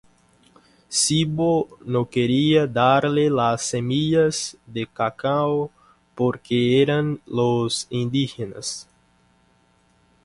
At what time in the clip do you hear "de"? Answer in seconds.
4.65-4.87